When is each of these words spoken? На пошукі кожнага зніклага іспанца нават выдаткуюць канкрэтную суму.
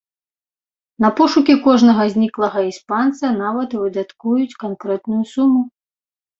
На 1.03 1.11
пошукі 1.19 1.55
кожнага 1.65 2.07
зніклага 2.15 2.59
іспанца 2.71 3.25
нават 3.43 3.79
выдаткуюць 3.85 4.59
канкрэтную 4.67 5.23
суму. 5.37 5.61